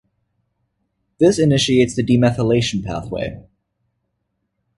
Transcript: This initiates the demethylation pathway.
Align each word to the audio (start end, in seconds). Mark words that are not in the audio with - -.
This 1.19 1.37
initiates 1.37 1.93
the 1.95 2.03
demethylation 2.03 2.83
pathway. 2.83 3.39